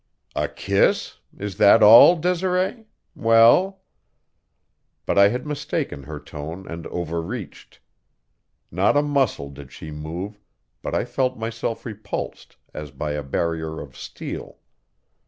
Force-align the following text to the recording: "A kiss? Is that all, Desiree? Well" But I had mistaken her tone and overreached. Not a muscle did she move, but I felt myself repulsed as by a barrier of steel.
"A 0.35 0.47
kiss? 0.47 1.19
Is 1.37 1.57
that 1.57 1.83
all, 1.83 2.15
Desiree? 2.15 2.87
Well" 3.13 3.83
But 5.05 5.19
I 5.19 5.27
had 5.27 5.45
mistaken 5.45 6.01
her 6.01 6.19
tone 6.19 6.67
and 6.67 6.87
overreached. 6.87 7.79
Not 8.71 8.97
a 8.97 9.03
muscle 9.03 9.51
did 9.51 9.71
she 9.71 9.91
move, 9.91 10.39
but 10.81 10.95
I 10.95 11.05
felt 11.05 11.37
myself 11.37 11.85
repulsed 11.85 12.57
as 12.73 12.89
by 12.89 13.11
a 13.11 13.21
barrier 13.21 13.79
of 13.79 13.95
steel. 13.95 14.57